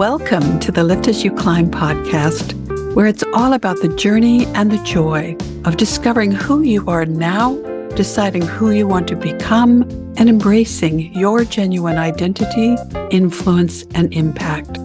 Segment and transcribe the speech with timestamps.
[0.00, 2.54] Welcome to the Lift As You Climb podcast,
[2.94, 5.36] where it's all about the journey and the joy
[5.66, 7.56] of discovering who you are now,
[7.96, 9.82] deciding who you want to become,
[10.16, 12.76] and embracing your genuine identity,
[13.10, 14.78] influence, and impact.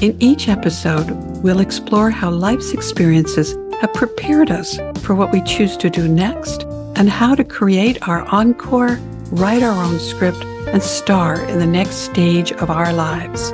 [0.00, 1.10] In each episode,
[1.42, 6.62] we'll explore how life's experiences have prepared us for what we choose to do next
[6.96, 8.98] and how to create our encore,
[9.32, 13.52] write our own script, and star in the next stage of our lives.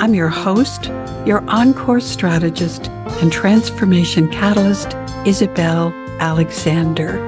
[0.00, 0.84] I'm your host,
[1.26, 2.86] your encore strategist
[3.20, 4.94] and transformation catalyst,
[5.26, 7.18] Isabel Alexander.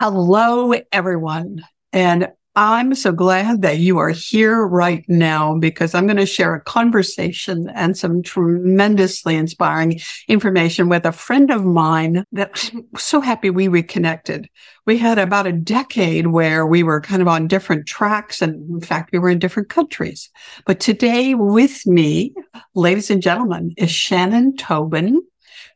[0.00, 1.64] Hello, everyone.
[1.92, 6.54] And I'm so glad that you are here right now because I'm going to share
[6.54, 13.20] a conversation and some tremendously inspiring information with a friend of mine that I'm so
[13.20, 14.48] happy we reconnected.
[14.86, 18.40] We had about a decade where we were kind of on different tracks.
[18.40, 20.30] And in fact, we were in different countries.
[20.64, 22.32] But today with me,
[22.74, 25.20] ladies and gentlemen, is Shannon Tobin,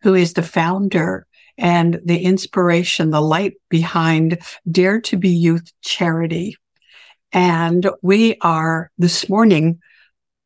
[0.00, 1.27] who is the founder
[1.58, 4.38] and the inspiration, the light behind
[4.70, 6.56] Dare to Be Youth Charity.
[7.33, 9.81] And we are this morning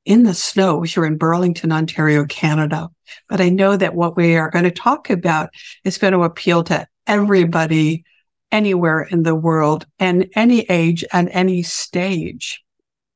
[0.04, 2.90] in the snow here in Burlington, Ontario, Canada.
[3.28, 5.50] But I know that what we are going to talk about
[5.84, 8.04] is going to appeal to everybody
[8.52, 12.62] anywhere in the world and any age and any stage.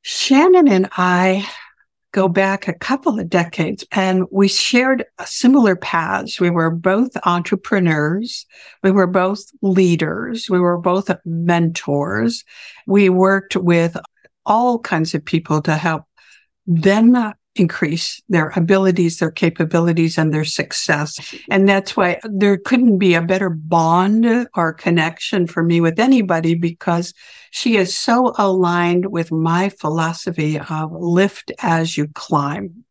[0.02, 1.48] Shannon and I
[2.18, 6.40] go back a couple of decades and we shared similar paths.
[6.40, 8.44] We were both entrepreneurs.
[8.82, 10.50] We were both leaders.
[10.50, 12.44] We were both mentors.
[12.88, 13.96] We worked with
[14.44, 16.06] all kinds of people to help
[16.66, 17.14] them
[17.58, 21.34] increase their abilities, their capabilities, and their success.
[21.50, 26.54] And that's why there couldn't be a better bond or connection for me with anybody
[26.54, 27.14] because
[27.50, 32.84] she is so aligned with my philosophy of lift as you climb.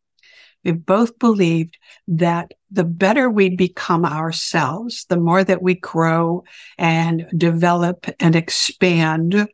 [0.63, 1.77] We both believed
[2.09, 6.43] that the better we become ourselves, the more that we grow
[6.77, 9.47] and develop and expand,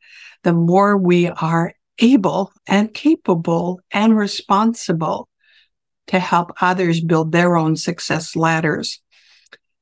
[0.44, 5.30] the more we are able and capable and responsible
[6.08, 9.02] to help others build their own success ladders.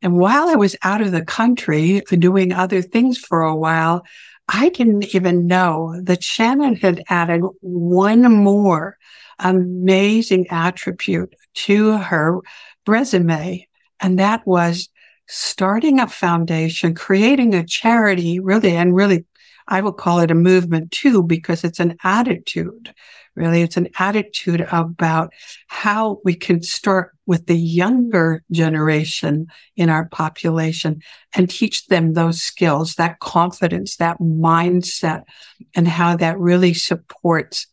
[0.02, 4.04] And while I was out of the country doing other things for a while,
[4.48, 8.98] I didn't even know that Shannon had added one more
[9.40, 12.40] amazing attribute to her
[12.86, 13.68] resume.
[14.00, 14.90] And that was
[15.28, 19.26] starting a foundation, creating a charity, really, and really
[19.72, 22.94] I will call it a movement too, because it's an attitude.
[23.36, 25.32] Really, it's an attitude about
[25.68, 31.02] how we can start with the younger generation in our population
[31.34, 35.24] and teach them those skills, that confidence, that mindset,
[35.74, 37.68] and how that really supports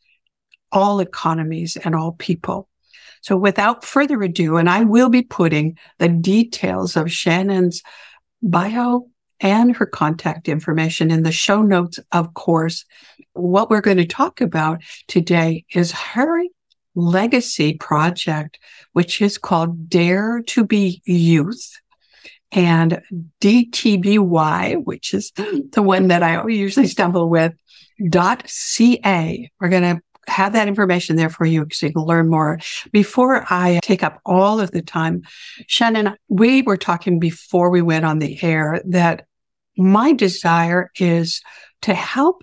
[0.71, 2.69] all economies and all people.
[3.21, 7.83] So without further ado, and I will be putting the details of Shannon's
[8.41, 9.09] bio
[9.41, 12.85] and her contact information in the show notes, of course.
[13.33, 16.43] What we're going to talk about today is her
[16.95, 18.59] legacy project,
[18.93, 21.81] which is called Dare to Be Youth.
[22.51, 23.03] And
[23.43, 27.53] DTBY, which is the one that I usually stumble with,
[28.09, 29.51] dot CA.
[29.61, 32.59] We're going to have that information there for you so you can learn more.
[32.93, 35.23] Before I take up all of the time,
[35.67, 39.27] Shannon, we were talking before we went on the air that
[39.77, 41.41] my desire is
[41.83, 42.43] to help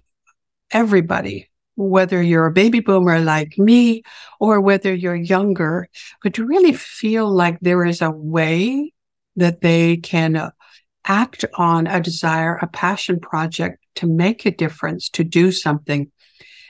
[0.71, 4.03] everybody, whether you're a baby boomer like me
[4.39, 5.87] or whether you're younger,
[6.23, 8.93] but to really feel like there is a way
[9.35, 10.51] that they can uh,
[11.05, 16.11] act on a desire, a passion project to make a difference, to do something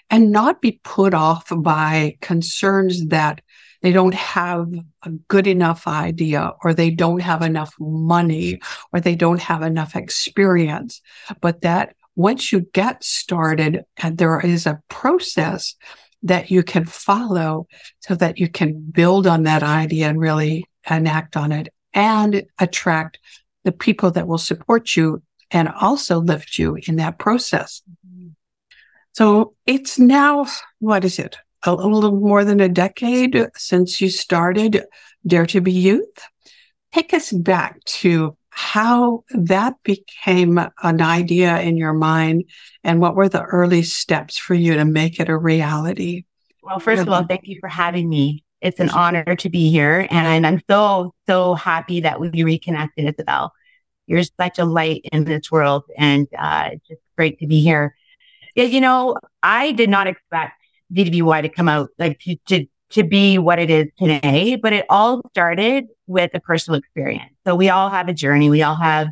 [0.10, 3.42] and not be put off by concerns that
[3.82, 4.72] they don't have
[5.04, 8.60] a good enough idea or they don't have enough money
[8.92, 11.02] or they don't have enough experience.
[11.42, 15.76] But that once you get started and there is a process
[16.24, 17.68] that you can follow
[18.00, 23.20] so that you can build on that idea and really enact on it and attract
[23.64, 25.22] the people that will support you
[25.52, 27.82] and also lift you in that process.
[29.16, 30.46] So it's now,
[30.80, 31.38] what is it?
[31.68, 34.84] a little more than a decade since you started
[35.26, 36.28] Dare to Be Youth.
[36.94, 42.46] Take us back to how that became an idea in your mind
[42.84, 46.24] and what were the early steps for you to make it a reality?
[46.64, 48.44] Well, first of all, thank you for having me.
[48.62, 50.08] It's an honor to be here.
[50.10, 53.52] And I'm so, so happy that we reconnected, Isabel.
[54.08, 57.96] You're such a light in this world and, uh, just great to be here.
[58.56, 58.66] Yeah.
[58.66, 60.54] You know, I did not expect
[60.94, 64.86] DWY to come out like to, to, to be what it is today, but it
[64.90, 67.34] all started with a personal experience.
[67.46, 68.50] So we all have a journey.
[68.50, 69.10] We all have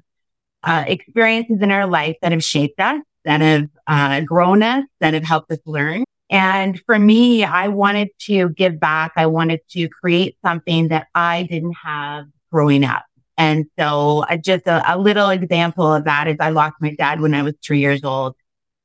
[0.63, 5.13] uh, experiences in our life that have shaped us, that have uh, grown us, that
[5.13, 6.03] have helped us learn.
[6.29, 9.13] And for me, I wanted to give back.
[9.17, 13.05] I wanted to create something that I didn't have growing up.
[13.37, 17.19] And so uh, just a, a, little example of that is I lost my dad
[17.19, 18.35] when I was three years old.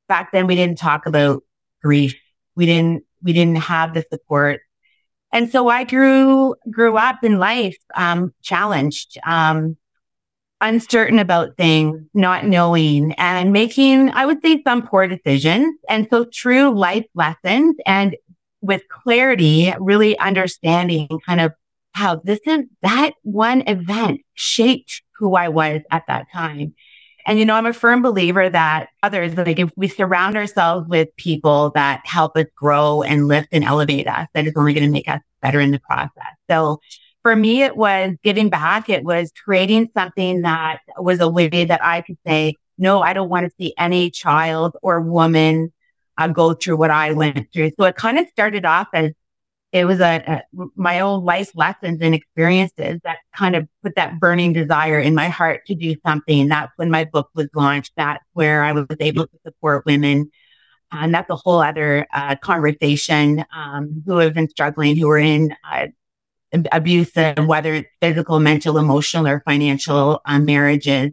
[0.08, 1.42] Back then we didn't talk about
[1.82, 2.14] grief.
[2.54, 4.60] We didn't, we didn't have the support.
[5.32, 9.76] And so I grew, grew up in life, um, challenged, um,
[10.60, 15.78] uncertain about things, not knowing and making, I would say some poor decisions.
[15.88, 18.16] And so true life lessons and
[18.60, 21.52] with clarity, really understanding kind of
[21.92, 26.74] how this is that one event shaped who I was at that time.
[27.28, 31.14] And, you know, I'm a firm believer that others, like if we surround ourselves with
[31.16, 34.90] people that help us grow and lift and elevate us, that is only going to
[34.90, 36.32] make us better in the process.
[36.48, 36.80] So
[37.22, 38.88] for me, it was giving back.
[38.88, 43.28] It was creating something that was a way that I could say, no, I don't
[43.28, 45.70] want to see any child or woman
[46.16, 47.72] uh, go through what I went through.
[47.78, 49.12] So it kind of started off as
[49.72, 54.18] it was a, a, my own life lessons and experiences that kind of put that
[54.18, 56.48] burning desire in my heart to do something.
[56.48, 57.92] That's when my book was launched.
[57.96, 60.30] That's where I was able to support women.
[60.90, 65.54] And that's a whole other uh, conversation um, who have been struggling, who are in
[65.70, 65.88] uh,
[66.72, 71.10] abusive, whether it's physical, mental, emotional, or financial uh, marriages,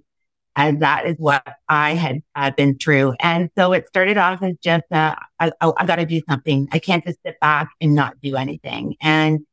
[0.56, 3.16] as that is what I had uh, been through.
[3.20, 6.68] And so it started off as just, uh, I, I got to do something.
[6.72, 8.96] I can't just sit back and not do anything.
[9.02, 9.46] And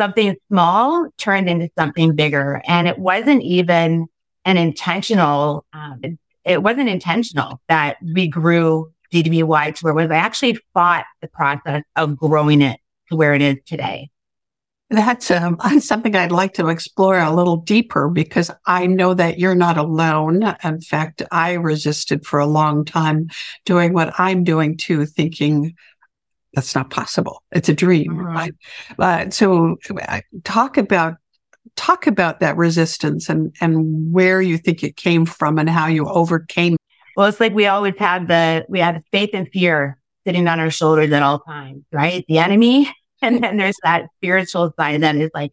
[0.00, 2.60] something small turned into something bigger.
[2.66, 4.06] And it wasn't even
[4.44, 10.10] an intentional, um, it, it wasn't intentional that we grew DWY to where it was.
[10.10, 14.10] I actually fought the process of growing it to where it is today.
[14.90, 19.54] That's um, something I'd like to explore a little deeper because I know that you're
[19.54, 20.54] not alone.
[20.64, 23.28] In fact, I resisted for a long time
[23.64, 25.74] doing what I'm doing too, thinking
[26.54, 27.42] that's not possible.
[27.52, 28.24] It's a dream, mm-hmm.
[28.24, 28.54] right?
[28.98, 29.76] Uh, so,
[30.44, 31.16] talk about
[31.76, 36.08] talk about that resistance and and where you think it came from and how you
[36.08, 36.76] overcame.
[37.16, 40.70] Well, it's like we always had the we had faith and fear sitting on our
[40.70, 42.24] shoulders at all times, right?
[42.28, 42.92] The enemy
[43.22, 45.52] and then there's that spiritual side that is like,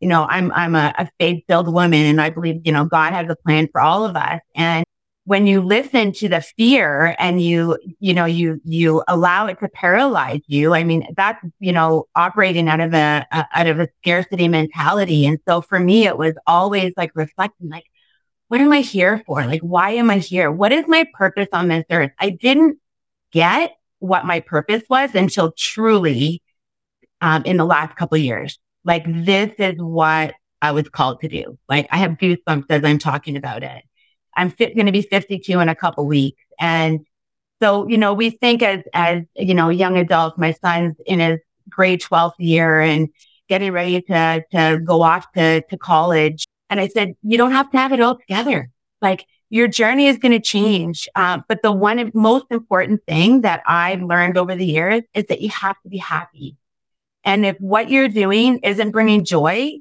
[0.00, 3.12] you know, I'm, I'm a, a faith filled woman and I believe, you know, God
[3.12, 4.40] has a plan for all of us.
[4.54, 4.84] And
[5.24, 9.68] when you listen to the fear and you, you know, you, you allow it to
[9.68, 10.74] paralyze you.
[10.74, 15.26] I mean, that's, you know, operating out of a, a out of a scarcity mentality.
[15.26, 17.86] And so for me, it was always like reflecting, like,
[18.48, 19.44] what am I here for?
[19.44, 20.52] Like, why am I here?
[20.52, 22.12] What is my purpose on this earth?
[22.20, 22.78] I didn't
[23.32, 26.42] get what my purpose was until truly
[27.20, 28.58] um, in the last couple years.
[28.84, 31.58] Like this is what I was called to do.
[31.68, 33.82] Like I have goosebumps as I'm talking about it.
[34.36, 36.42] I'm going to be 52 in a couple weeks.
[36.60, 37.06] And
[37.60, 41.40] so, you know, we think as, as, you know, young adults, my son's in his
[41.70, 43.08] grade 12th year and
[43.48, 46.46] getting ready to, to go off to, to college.
[46.68, 48.70] And I said, you don't have to have it all together.
[49.00, 51.08] Like your journey is going to change.
[51.14, 55.40] Uh, but the one most important thing that I've learned over the years is that
[55.40, 56.56] you have to be happy.
[57.26, 59.72] And if what you're doing isn't bringing joy,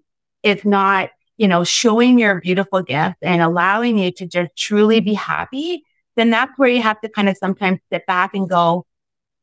[0.42, 5.14] it's not, you know, showing your beautiful gift and allowing you to just truly be
[5.14, 5.84] happy,
[6.16, 8.88] then that's where you have to kind of sometimes sit back and go,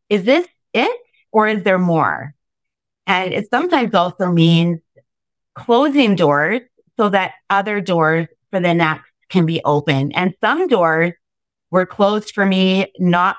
[0.08, 2.34] is this it or is there more?
[3.06, 4.80] And it sometimes also means
[5.54, 6.60] closing doors
[6.96, 10.12] so that other doors for the next can be open.
[10.12, 11.12] And some doors
[11.70, 13.36] were closed for me, not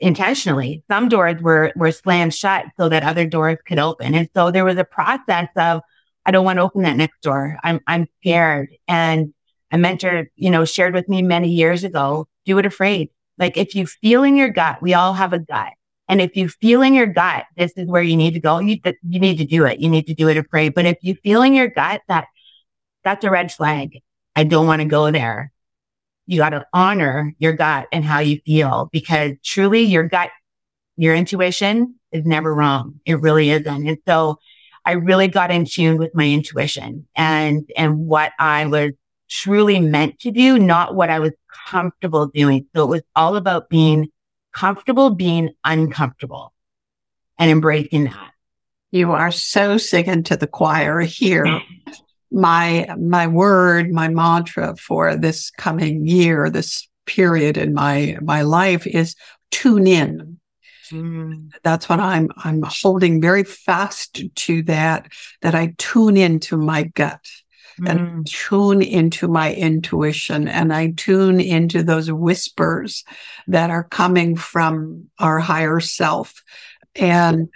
[0.00, 0.82] intentionally.
[0.90, 4.14] Some doors were, were slammed shut so that other doors could open.
[4.14, 5.82] And so there was a process of,
[6.26, 7.58] I don't want to open that next door.
[7.62, 8.70] I'm, I'm scared.
[8.88, 9.34] And
[9.70, 13.10] a mentor, you know, shared with me many years ago, do it afraid.
[13.38, 15.72] Like if you feel in your gut, we all have a gut.
[16.08, 18.58] And if you feel in your gut, this is where you need to go.
[18.58, 19.80] You, you need to do it.
[19.80, 20.74] You need to do it afraid.
[20.74, 22.26] But if you feel in your gut that
[23.04, 24.00] that's a red flag,
[24.36, 25.50] I don't want to go there
[26.26, 30.30] you got to honor your gut and how you feel because truly your gut,
[30.96, 33.00] your intuition is never wrong.
[33.04, 33.86] It really isn't.
[33.86, 34.38] And so
[34.84, 38.92] I really got in tune with my intuition and, and what I was
[39.28, 41.32] truly meant to do, not what I was
[41.66, 42.66] comfortable doing.
[42.74, 44.08] So it was all about being
[44.52, 46.52] comfortable, being uncomfortable
[47.38, 48.30] and embracing that.
[48.90, 51.46] You are so singing to the choir here.
[52.34, 58.86] my, my word, my mantra for this coming year, this period in my, my life
[58.86, 59.14] is
[59.50, 60.38] tune in.
[60.90, 61.50] Mm.
[61.62, 65.12] That's what I'm, I'm holding very fast to that,
[65.42, 67.24] that I tune into my gut
[67.80, 67.88] mm.
[67.88, 73.04] and tune into my intuition and I tune into those whispers
[73.46, 76.42] that are coming from our higher self
[76.96, 77.48] and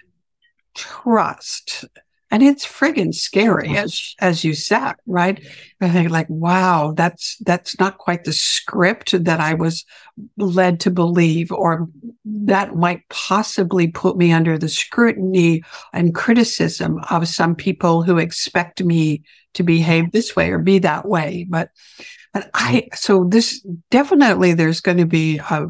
[0.75, 1.85] trust
[2.31, 5.45] and it's friggin' scary as as you said right?
[5.81, 9.85] I think like wow that's that's not quite the script that i was
[10.37, 11.89] led to believe or
[12.25, 18.83] that might possibly put me under the scrutiny and criticism of some people who expect
[18.83, 19.23] me
[19.55, 21.47] to behave this way or be that way.
[21.49, 21.71] But
[22.33, 25.67] but i so this definitely there's going to be a,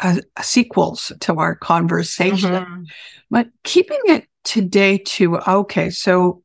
[0.00, 2.52] a, a sequels to our conversation.
[2.52, 2.82] Mm-hmm.
[3.30, 6.42] but keeping it today to, okay, so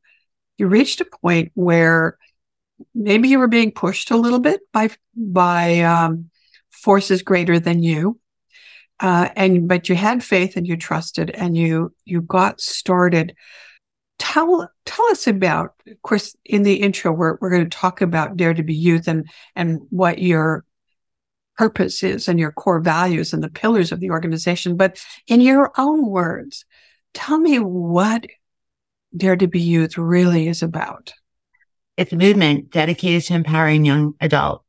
[0.56, 2.18] you reached a point where
[2.94, 6.30] maybe you were being pushed a little bit by, by, um,
[6.70, 8.18] forces greater than you.
[9.00, 13.34] Uh, and, but you had faith and you trusted and you, you got started.
[14.18, 18.36] Tell, tell us about, of course, in the intro, we're, we're going to talk about
[18.36, 20.64] Dare to be Youth and, and what your
[21.56, 24.76] purpose is and your core values and the pillars of the organization.
[24.76, 26.64] But in your own words,
[27.14, 28.26] Tell me what
[29.16, 31.12] Dare to Be Youth really is about.
[31.96, 34.64] It's a movement dedicated to empowering young adults,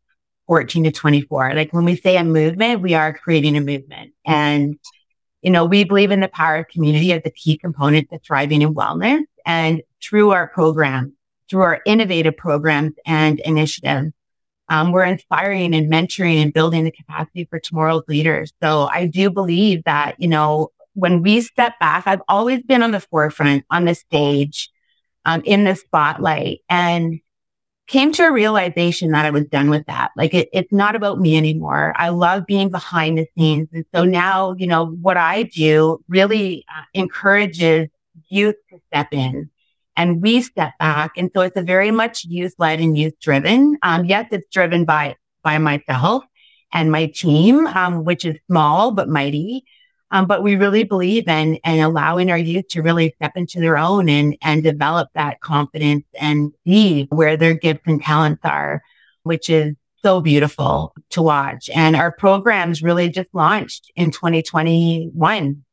[0.48, 1.54] 14 to 24.
[1.54, 4.14] Like when we say a movement, we are creating a movement.
[4.26, 4.80] And,
[5.42, 8.62] you know, we believe in the power of community as a key component to thriving
[8.62, 9.22] in wellness.
[9.46, 11.14] And through our program,
[11.50, 14.12] through our innovative programs and initiatives,
[14.70, 18.54] um, we're inspiring and mentoring and building the capacity for tomorrow's leaders.
[18.62, 22.92] So I do believe that, you know, when we step back, I've always been on
[22.92, 24.70] the forefront, on the stage,
[25.26, 27.20] um, in the spotlight and
[27.88, 30.12] came to a realization that I was done with that.
[30.16, 31.94] Like it, it's not about me anymore.
[31.98, 33.68] I love being behind the scenes.
[33.74, 37.90] And so now, you know, what I do really uh, encourages
[38.30, 39.50] youth to step in
[39.98, 41.14] and we step back.
[41.18, 43.78] And so it's a very much youth led and youth driven.
[43.82, 46.24] Um, yes, it's driven by, by myself
[46.72, 49.66] and my team, um, which is small but mighty.
[50.12, 53.78] Um, but we really believe in, in allowing our youth to really step into their
[53.78, 58.82] own and, and develop that confidence and see where their gifts and talents are,
[59.24, 61.70] which is so beautiful to watch.
[61.74, 65.64] And our programs really just launched in 2021.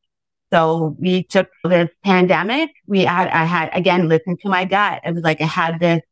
[0.53, 2.71] So we took this pandemic.
[2.87, 5.01] We had, I had, again, listened to my gut.
[5.05, 6.03] It was like I had this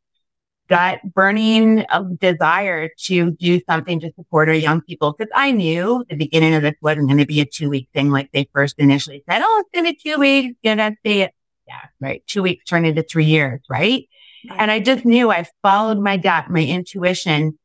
[0.69, 1.85] gut burning
[2.19, 5.13] desire to do something to support our young people.
[5.13, 8.09] Cause I knew the beginning of this wasn't going to be a two week thing
[8.09, 9.41] like they first initially said.
[9.43, 10.57] Oh, it's going to be two weeks.
[10.63, 11.31] You know, see it.
[11.67, 11.81] Yeah.
[11.99, 12.23] Right.
[12.27, 13.61] Two weeks turned into three years.
[13.69, 14.07] Right.
[14.57, 17.57] And I just knew I followed my gut, my intuition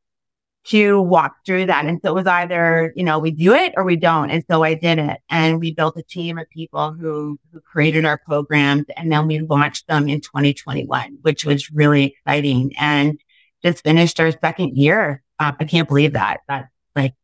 [0.63, 1.85] to walk through that.
[1.85, 4.29] And so it was either, you know, we do it or we don't.
[4.29, 5.19] And so I did it.
[5.29, 8.85] And we built a team of people who, who created our programs.
[8.95, 13.19] And then we launched them in 2021, which was really exciting and
[13.63, 15.23] just finished our second year.
[15.39, 16.41] Uh, I can't believe that.
[16.47, 17.15] That like,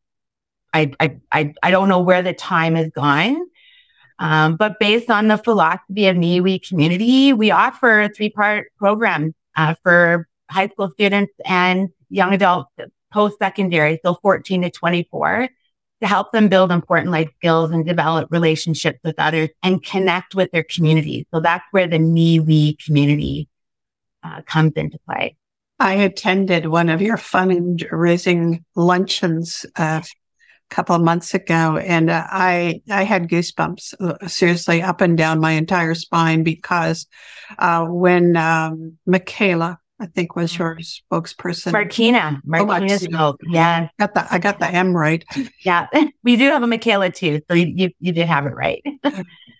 [0.74, 3.39] I, I, I, I don't know where the time has gone.
[4.20, 9.36] Um, but based on the philosophy of MeWe community, we offer a three part program,
[9.56, 12.72] uh, for high school students and young adults
[13.12, 15.50] post secondary, so 14 to 24,
[16.02, 20.52] to help them build important life skills and develop relationships with others and connect with
[20.52, 21.28] their community.
[21.34, 23.50] So that's where the me, we community
[24.24, 25.36] uh, comes into play.
[25.80, 32.26] I attended one of your fundraising luncheons uh, a couple of months ago, and uh,
[32.28, 37.06] I I had goosebumps uh, seriously up and down my entire spine because
[37.60, 40.60] uh, when um, Michaela I think was mm.
[40.60, 41.72] your spokesperson.
[41.72, 42.42] Martina.
[42.46, 43.42] Martina oh, spoke.
[43.44, 43.89] Yeah.
[44.00, 45.24] Got the, I got the M right.
[45.63, 45.88] Yeah.
[46.24, 47.42] We do have a Michaela too.
[47.48, 48.84] So you, you, you did have it right.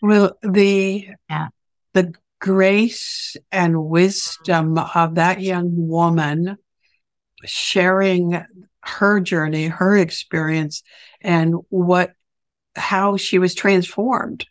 [0.02, 1.48] well, the, yeah.
[1.94, 6.58] the grace and wisdom of that young woman
[7.46, 8.44] sharing
[8.82, 10.84] her journey, her experience
[11.22, 12.12] and what,
[12.76, 14.46] how she was transformed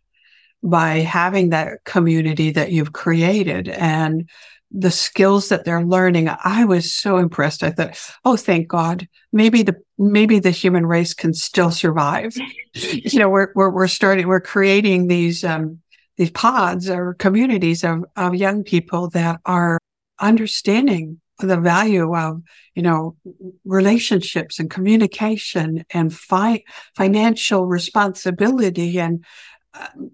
[0.62, 4.28] by having that community that you've created and
[4.72, 7.62] the skills that they're learning, I was so impressed.
[7.62, 12.36] I thought, oh, thank God, maybe the maybe the human race can still survive.
[12.74, 15.80] you know, we're we're we're starting, we're creating these um,
[16.16, 19.78] these pods or communities of of young people that are
[20.18, 22.42] understanding the value of
[22.74, 23.16] you know
[23.64, 26.64] relationships and communication and fi-
[26.96, 29.24] financial responsibility and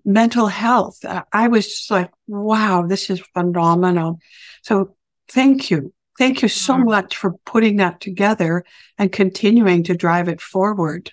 [0.05, 1.05] mental health.
[1.33, 4.19] I was just like, wow, this is phenomenal.
[4.63, 4.95] So
[5.29, 6.85] thank you Thank you so mm-hmm.
[6.85, 8.65] much for putting that together
[8.99, 11.11] and continuing to drive it forward.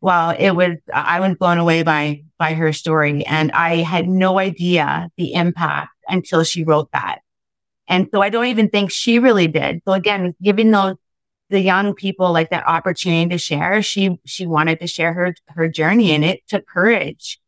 [0.00, 4.38] Well, it was, I was blown away by, by her story and I had no
[4.38, 7.18] idea the impact until she wrote that.
[7.88, 9.82] And so I don't even think she really did.
[9.86, 10.96] So again, giving those,
[11.50, 15.68] the young people like that opportunity to share, she, she wanted to share her, her
[15.68, 17.38] journey and it took courage.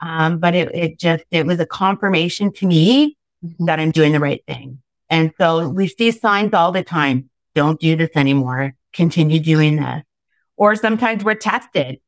[0.00, 3.16] Um, but it, it just, it was a confirmation to me
[3.60, 4.80] that I'm doing the right thing.
[5.10, 7.30] And so we see signs all the time.
[7.54, 8.74] Don't do this anymore.
[8.92, 10.02] Continue doing this.
[10.56, 12.00] Or sometimes we're tested.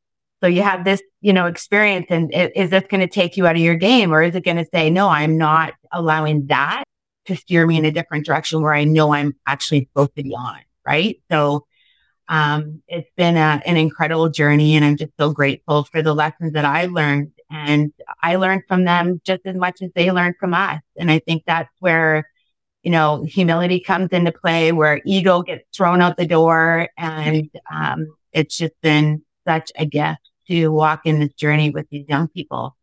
[0.43, 3.57] So you have this, you know, experience and is this going to take you out
[3.57, 6.85] of your game or is it going to say, no, I'm not allowing that
[7.27, 10.35] to steer me in a different direction where I know I'm actually supposed to be
[10.35, 10.59] on.
[10.87, 11.21] Right.
[11.31, 11.67] So,
[12.31, 16.53] um, it's been a, an incredible journey and I'm just so grateful for the lessons
[16.53, 20.55] that I learned and I learned from them just as much as they learned from
[20.55, 20.81] us.
[20.97, 22.31] And I think that's where,
[22.85, 26.89] you know, humility comes into play, where ego gets thrown out the door.
[26.97, 32.07] And um, it's just been such a gift to walk in this journey with these
[32.09, 32.77] young people.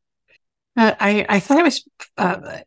[0.76, 1.88] Uh, I, I thought it was
[2.18, 2.60] uh,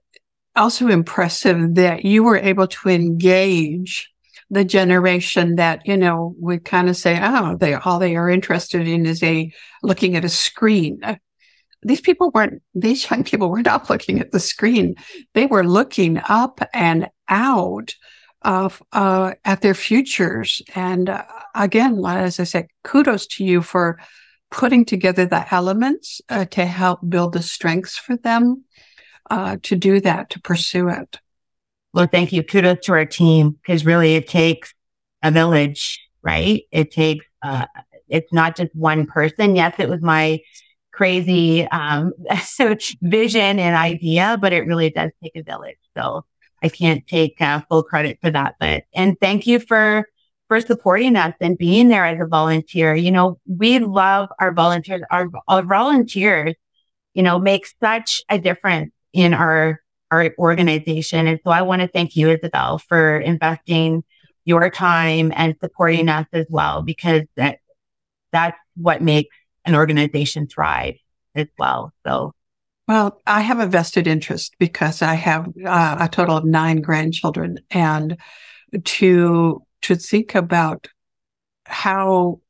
[0.57, 4.11] also impressive that you were able to engage
[4.51, 8.87] the generation that you know would kind of say, "Oh, they all they are interested
[8.87, 9.53] in is a
[9.83, 11.01] looking at a screen."
[11.83, 14.97] these people weren't, these young people were not looking at the screen.
[15.35, 17.95] They were looking up and out
[18.43, 20.63] of, uh, at their futures.
[20.75, 23.99] And uh, again, as I said, kudos to you for
[24.51, 28.65] putting together the elements uh, to help build the strengths for them
[29.31, 31.19] uh, to do that, to pursue it.
[31.93, 32.43] Well, thank you.
[32.43, 34.73] Kudos to our team because really it takes
[35.23, 36.63] a village, right?
[36.71, 37.67] It takes, uh,
[38.09, 39.57] it's not just one person.
[39.57, 40.41] Yes, it was my
[40.93, 42.13] crazy um,
[43.03, 45.79] vision and idea, but it really does take a village.
[45.97, 46.25] So
[46.63, 48.57] I can't take uh, full credit for that.
[48.61, 50.07] But and thank you for
[50.49, 52.95] for supporting us and being there as a volunteer.
[52.95, 55.03] You know, we love our volunteers.
[55.09, 56.55] Our, our volunteers,
[57.15, 61.27] you know, make such a difference in our our organization.
[61.27, 64.03] And so I want to thank you, Isabel, for investing
[64.45, 67.59] your time and supporting us as well, because that
[68.33, 70.97] that's what makes an organization thrive
[71.35, 71.93] as well.
[72.07, 72.33] So,
[72.89, 77.59] well, I have a vested interest because I have uh, a total of nine grandchildren,
[77.71, 78.17] and
[78.85, 80.89] to to think about
[81.67, 82.41] how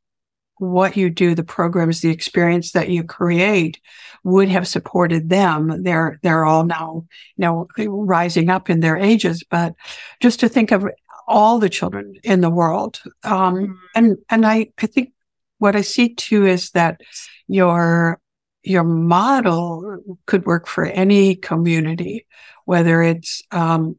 [0.61, 3.81] what you do, the programs, the experience that you create
[4.25, 5.83] would have supported them.
[5.83, 9.75] They're they're all now you know rising up in their ages, but
[10.21, 10.87] just to think of
[11.27, 13.73] all the children in the world, um, mm-hmm.
[13.95, 15.13] and and I I think
[15.59, 17.01] what I see too is that
[17.49, 18.21] your
[18.63, 22.27] your model could work for any community,
[22.67, 23.99] whether it's um,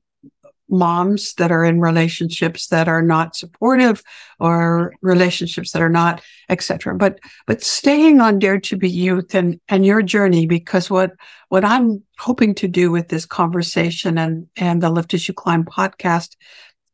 [0.71, 4.01] moms that are in relationships that are not supportive
[4.39, 6.95] or relationships that are not, etc.
[6.95, 11.11] But but staying on Dare to Be Youth and and your journey, because what
[11.49, 15.65] what I'm hoping to do with this conversation and and the Lift as You Climb
[15.65, 16.35] podcast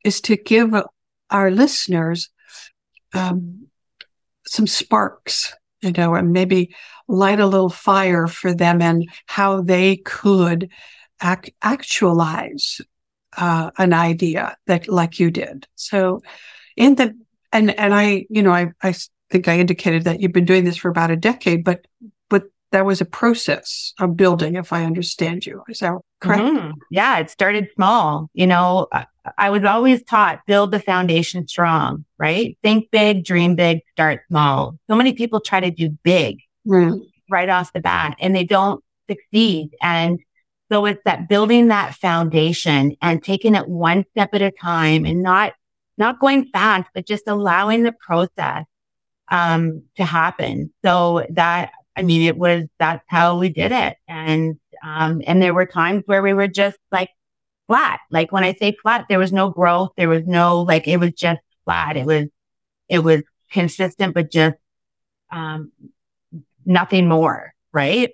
[0.03, 0.73] is to give
[1.29, 2.29] our listeners
[3.13, 3.67] um,
[4.45, 6.75] some sparks, you know, and maybe
[7.07, 10.69] light a little fire for them and how they could
[11.21, 12.81] ac- actualize
[13.37, 15.67] uh, an idea that like you did.
[15.75, 16.21] So
[16.75, 17.17] in the,
[17.51, 18.93] and, and I, you know, I, I
[19.29, 21.85] think I indicated that you've been doing this for about a decade, but
[22.29, 25.63] but that was a process of building, if I understand you.
[25.69, 26.43] Is that correct?
[26.43, 26.71] Mm-hmm.
[26.91, 28.29] Yeah, it started small.
[28.33, 29.05] You know, I,
[29.37, 32.57] I, was always taught build the foundation strong, right?
[32.63, 34.77] Think big, dream big, start small.
[34.89, 36.39] So many people try to do big
[37.29, 39.69] right off the bat and they don't succeed.
[39.81, 40.19] And
[40.71, 45.21] so it's that building that foundation and taking it one step at a time and
[45.23, 45.53] not,
[45.97, 48.65] not going fast, but just allowing the process
[49.29, 50.73] um, to happen.
[50.83, 53.97] So that I mean, it was, that's how we did it.
[54.07, 57.09] And, um, and there were times where we were just like
[57.65, 58.01] flat.
[58.11, 59.93] Like when I say flat, there was no growth.
[59.97, 61.97] There was no, like, it was just flat.
[61.97, 62.25] It was,
[62.87, 64.57] it was consistent, but just,
[65.31, 65.71] um,
[66.67, 67.55] nothing more.
[67.73, 68.11] Right.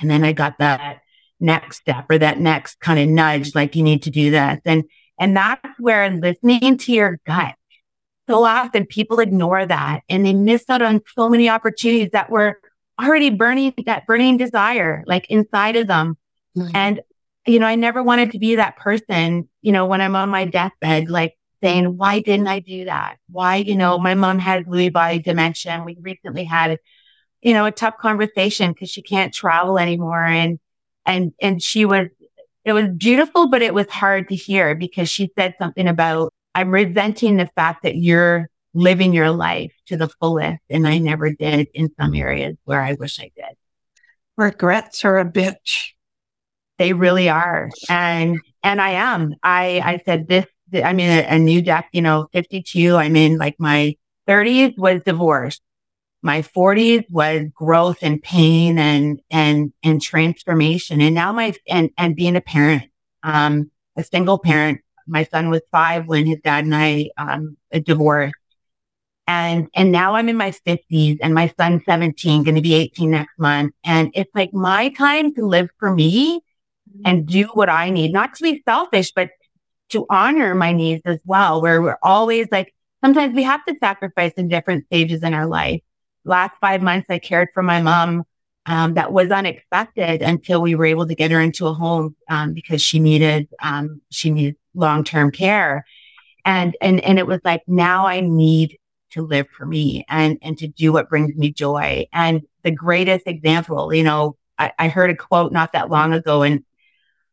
[0.00, 0.99] And then I got that
[1.40, 4.60] next step or that next kind of nudge, like you need to do this.
[4.64, 4.84] And,
[5.18, 7.54] and that's where listening to your gut.
[8.28, 12.60] So often people ignore that and they miss out on so many opportunities that were
[13.00, 16.16] already burning that burning desire like inside of them.
[16.56, 16.76] Mm-hmm.
[16.76, 17.00] And,
[17.46, 20.44] you know, I never wanted to be that person, you know, when I'm on my
[20.44, 23.16] deathbed, like saying, why didn't I do that?
[23.30, 25.82] Why, you know, my mom had Lewy body dementia.
[25.84, 26.78] We recently had,
[27.40, 30.24] you know, a tough conversation because she can't travel anymore.
[30.24, 30.58] And,
[31.06, 32.08] and, and she was
[32.64, 36.70] it was beautiful, but it was hard to hear because she said something about, I'm
[36.70, 40.60] resenting the fact that you're living your life to the fullest.
[40.68, 43.56] And I never did in some areas where I wish I did.
[44.36, 45.92] Regrets are a bitch.
[46.78, 47.70] They really are.
[47.88, 49.34] And, and I am.
[49.42, 52.94] I, I said this, I mean, a, a new deck, you know, 52.
[52.96, 53.96] I'm in like my
[54.28, 55.60] 30s was divorce.
[56.22, 61.00] My 40s was growth and pain and, and, and transformation.
[61.00, 62.84] And now my, and, and being a parent,
[63.22, 64.80] um, a single parent.
[65.06, 68.34] My son was five when his dad and I, um, divorced.
[69.26, 73.10] And, and now I'm in my fifties and my son's 17, going to be 18
[73.10, 73.72] next month.
[73.84, 76.42] And it's like my time to live for me
[77.04, 79.30] and do what I need, not to be selfish, but
[79.90, 84.32] to honor my needs as well, where we're always like, sometimes we have to sacrifice
[84.32, 85.80] in different stages in our life.
[86.24, 88.24] Last five months, I cared for my mom.
[88.66, 92.52] Um, that was unexpected until we were able to get her into a home, um,
[92.52, 95.84] because she needed, um, she needed long-term care.
[96.44, 98.78] And, and, and it was like, now I need
[99.12, 102.06] to live for me and, and to do what brings me joy.
[102.12, 106.42] And the greatest example, you know, I, I heard a quote not that long ago
[106.42, 106.62] and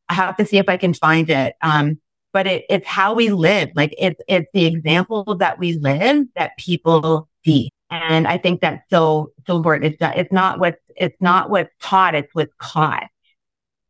[0.08, 1.56] I have to see if I can find it.
[1.62, 2.00] Um,
[2.32, 3.70] but it, it's how we live.
[3.76, 7.70] Like it's, it's the example that we live that people see.
[7.90, 9.94] And I think that's so, so important.
[9.94, 12.16] It's, it's not what, it's not what's taught.
[12.16, 13.08] It's what's caught.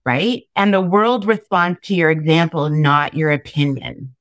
[0.05, 0.43] Right.
[0.55, 4.15] And the world responds to your example, not your opinion.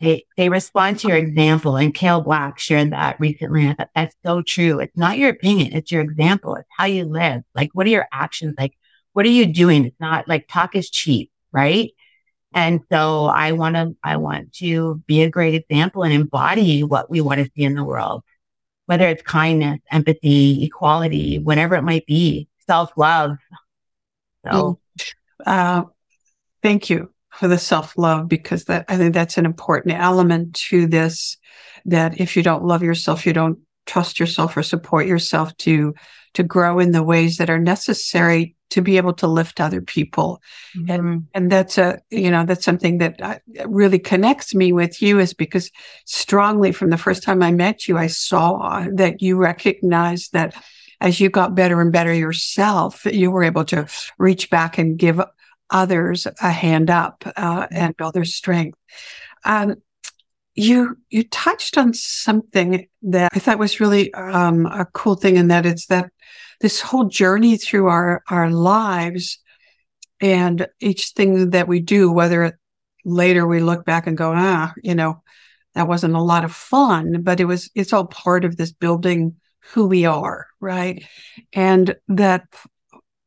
[0.00, 1.76] They, they respond to your example.
[1.76, 3.68] And Kale Black shared that recently.
[3.68, 4.80] I thought that's so true.
[4.80, 5.72] It's not your opinion.
[5.72, 6.56] It's your example.
[6.56, 7.42] It's how you live.
[7.54, 8.54] Like, what are your actions?
[8.58, 8.76] Like,
[9.14, 9.86] what are you doing?
[9.86, 11.92] It's not like talk is cheap, right?
[12.52, 17.08] And so I want to, I want to be a great example and embody what
[17.08, 18.24] we want to see in the world,
[18.86, 23.38] whether it's kindness, empathy, equality, whatever it might be, self love.
[24.50, 24.78] So,
[25.46, 25.84] uh,
[26.62, 30.86] thank you for the self love because that, I think that's an important element to
[30.86, 31.36] this.
[31.86, 35.94] That if you don't love yourself, you don't trust yourself or support yourself to,
[36.34, 40.42] to grow in the ways that are necessary to be able to lift other people.
[40.76, 40.90] Mm-hmm.
[40.90, 45.20] And, and that's a, you know, that's something that I, really connects me with you
[45.20, 45.70] is because
[46.06, 50.56] strongly from the first time I met you, I saw that you recognized that
[51.00, 53.86] as you got better and better yourself, you were able to
[54.18, 55.20] reach back and give
[55.70, 58.78] others a hand up uh, and build their strength.
[59.44, 59.76] Um,
[60.54, 65.50] you you touched on something that I thought was really um, a cool thing, and
[65.50, 66.10] that it's that
[66.60, 69.38] this whole journey through our, our lives
[70.20, 72.58] and each thing that we do, whether
[73.04, 75.22] later we look back and go, ah, you know,
[75.74, 79.34] that wasn't a lot of fun, but it was, it's all part of this building
[79.72, 80.46] who we are.
[80.60, 81.04] Right.
[81.52, 82.46] And that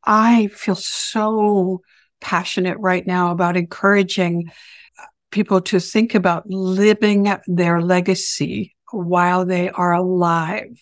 [0.04, 1.82] I feel so
[2.22, 4.52] passionate right now about encouraging
[5.38, 10.76] people to think about living their legacy while they are alive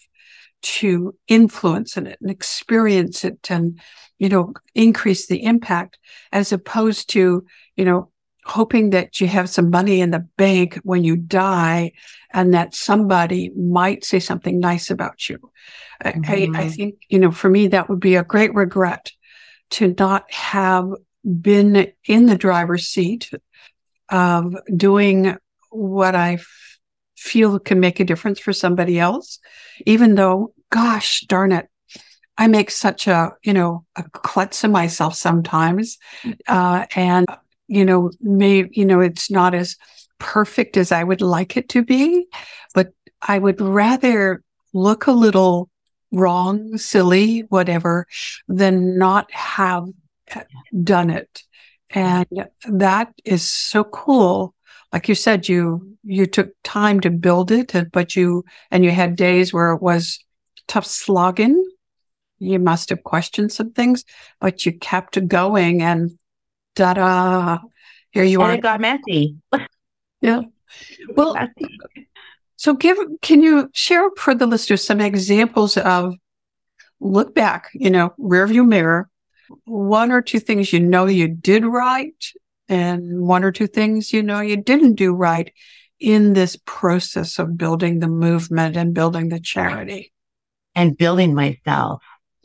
[0.61, 3.77] to influence it and experience it and,
[4.17, 5.99] you know, increase the impact
[6.31, 8.09] as opposed to, you know,
[8.45, 11.91] hoping that you have some money in the bank when you die
[12.33, 15.37] and that somebody might say something nice about you.
[16.01, 16.31] Mm-hmm.
[16.31, 16.69] I, I mm-hmm.
[16.69, 19.11] think, you know, for me, that would be a great regret
[19.71, 20.87] to not have
[21.41, 23.29] been in the driver's seat
[24.09, 25.37] of doing
[25.69, 26.79] what I f-
[27.17, 29.39] feel can make a difference for somebody else,
[29.85, 31.67] even though gosh darn it,
[32.37, 35.97] I make such a, you know, a klutz of myself sometimes.
[36.47, 37.25] Uh, and,
[37.67, 39.77] you know, may, you know, it's not as
[40.19, 42.27] perfect as I would like it to be,
[42.73, 45.69] but I would rather look a little
[46.11, 48.05] wrong, silly, whatever,
[48.47, 49.87] than not have
[50.83, 51.43] done it.
[51.95, 52.27] And
[52.67, 54.53] that is so cool.
[54.91, 59.15] Like you said, you, you took time to build it, but you, and you had
[59.15, 60.19] days where it was
[60.67, 61.63] tough slogging.
[62.39, 64.03] You must have questioned some things,
[64.41, 66.11] but you kept going and
[66.75, 67.59] da da.
[68.11, 68.55] Here you and are.
[68.55, 69.37] It got messy.
[70.21, 70.41] yeah.
[71.15, 71.37] Well,
[72.57, 76.15] so give, can you share for the listeners some examples of
[76.99, 79.09] look back, you know, rearview mirror,
[79.65, 82.25] one or two things you know you did right
[82.67, 85.53] and one or two things you know you didn't do right
[85.99, 90.11] in this process of building the movement and building the charity?
[90.75, 92.03] and building myself.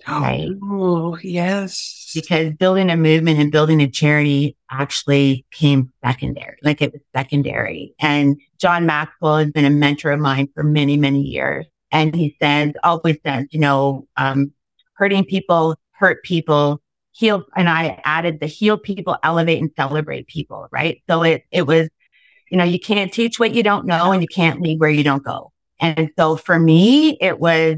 [0.09, 0.49] Right.
[0.63, 2.11] Oh, yes.
[2.15, 7.95] Because building a movement and building a charity actually came secondary, like it was secondary.
[8.01, 11.67] And John Maxwell has been a mentor of mine for many, many years.
[11.93, 14.53] And he says, always says, you know, um,
[14.95, 16.81] hurting people hurt people,
[17.21, 21.03] heal, and I added the heal people, elevate and celebrate people, right?
[21.09, 21.89] So it, it was,
[22.51, 25.05] you know, you can't teach what you don't know and you can't lead where you
[25.05, 25.53] don't go.
[25.79, 27.77] And so for me, it was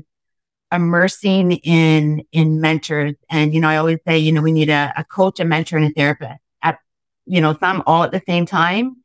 [0.71, 3.15] immersing in, in mentors.
[3.29, 5.77] And, you know, I always say, you know, we need a, a coach, a mentor
[5.77, 6.79] and a therapist at,
[7.27, 8.97] you know, some all at the same time,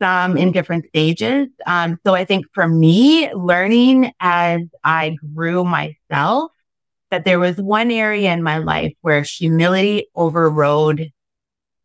[0.00, 1.48] some in different stages.
[1.66, 6.50] Um, so I think for me, learning as I grew myself,
[7.24, 11.10] there was one area in my life where humility overrode,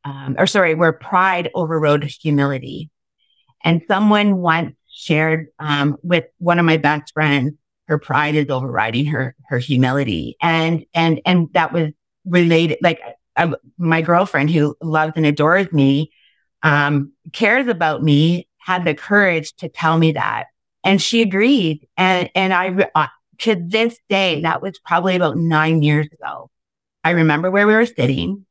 [0.04, 2.89] um, or sorry, where pride overrode humility.
[3.63, 7.54] And someone once shared um, with one of my best friends,
[7.88, 11.89] her pride is overriding her her humility, and and and that was
[12.26, 12.78] related.
[12.82, 13.02] Like
[13.36, 16.12] uh, my girlfriend, who loves and adores me,
[16.63, 20.46] um, cares about me, had the courage to tell me that,
[20.84, 21.88] and she agreed.
[21.98, 22.88] And and I
[23.41, 26.49] to this day, that was probably about nine years ago.
[27.04, 28.45] I remember where we were sitting.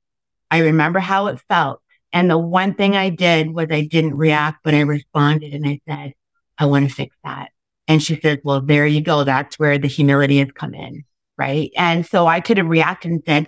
[0.50, 1.80] I remember how it felt.
[2.12, 5.80] And the one thing I did was I didn't react, but I responded and I
[5.88, 6.14] said,
[6.58, 7.50] I want to fix that.
[7.86, 9.24] And she said, well, there you go.
[9.24, 11.04] That's where the humility has come in.
[11.38, 11.70] Right.
[11.76, 13.46] And so I could have reacted and said,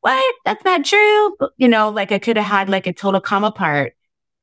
[0.00, 0.34] what?
[0.44, 1.36] That's not true.
[1.58, 3.92] You know, like I could have had like a total come apart.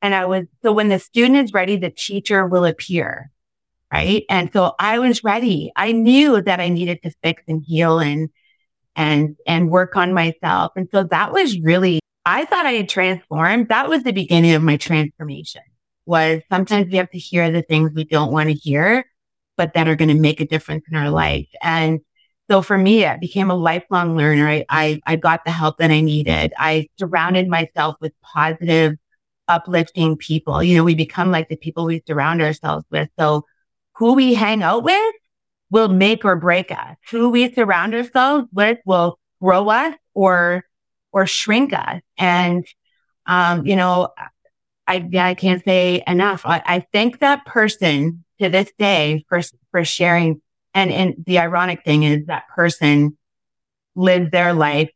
[0.03, 3.31] And I was, so when the student is ready, the teacher will appear
[3.91, 4.23] right?
[4.29, 5.71] And so I was ready.
[5.75, 8.29] I knew that I needed to fix and heal and,
[8.95, 10.73] and, and work on myself.
[10.75, 13.69] And so that was really, I thought I had transformed.
[13.69, 15.61] That was the beginning of my transformation
[16.07, 19.05] was sometimes we have to hear the things we don't want to hear,
[19.57, 21.47] but that are going to make a difference in our life.
[21.61, 21.99] And
[22.49, 24.47] so for me, I became a lifelong learner.
[24.47, 26.53] I, I, I got the help that I needed.
[26.57, 28.95] I surrounded myself with positive,
[29.49, 30.63] uplifting people.
[30.63, 33.09] You know, we become like the people we surround ourselves with.
[33.19, 33.45] So
[33.97, 35.13] who we hang out with
[35.69, 36.95] will make or break us.
[37.09, 40.63] Who we surround ourselves with will grow us or,
[41.11, 42.01] or shrink us.
[42.17, 42.65] And,
[43.25, 44.09] um, you know,
[44.87, 46.45] I, I can't say enough.
[46.45, 50.41] I, I thank that person to this day for, for sharing.
[50.73, 53.17] And, and the ironic thing is that person
[53.95, 54.91] lived their life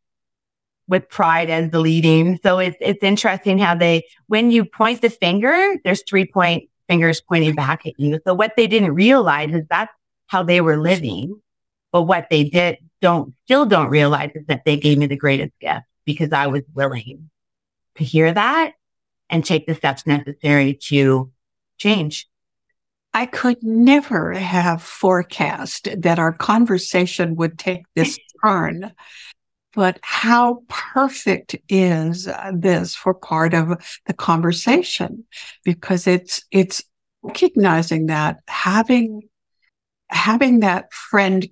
[0.87, 2.39] with pride as the leading.
[2.43, 7.21] So it's, it's interesting how they, when you point the finger, there's three point fingers
[7.21, 8.19] pointing back at you.
[8.25, 9.93] So what they didn't realize is that's
[10.27, 11.41] how they were living.
[11.91, 15.51] But what they did don't still don't realize is that they gave me the greatest
[15.59, 17.29] gift because I was willing
[17.95, 18.73] to hear that
[19.29, 21.31] and take the steps necessary to
[21.77, 22.27] change.
[23.13, 28.93] I could never have forecast that our conversation would take this turn.
[29.73, 35.25] But how perfect is this for part of the conversation?
[35.63, 36.83] Because it's, it's
[37.23, 39.21] recognizing that having,
[40.09, 41.47] having that friend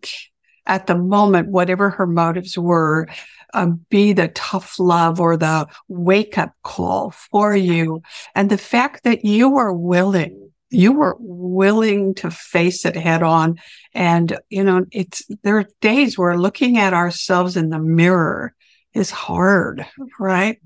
[0.66, 3.08] at the moment, whatever her motives were,
[3.54, 8.02] um, be the tough love or the wake up call for you.
[8.36, 13.60] And the fact that you are willing you were willing to face it head on.
[13.94, 18.54] And, you know, it's, there are days where looking at ourselves in the mirror
[18.94, 19.86] is hard,
[20.20, 20.62] right?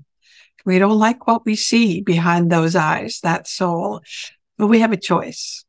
[0.64, 4.00] We don't like what we see behind those eyes, that soul,
[4.58, 5.64] but we have a choice.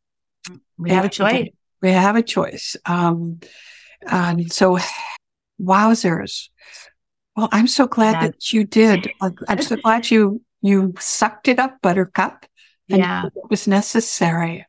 [0.77, 1.49] We have a choice.
[1.81, 2.75] We have a choice.
[2.85, 3.39] Um,
[4.05, 4.79] and so
[5.61, 6.49] wowzers.
[7.35, 9.09] Well, I'm so glad that, that you did.
[9.47, 12.45] I'm so glad you, you sucked it up, buttercup
[12.87, 13.25] yeah.
[13.25, 14.65] It was necessary.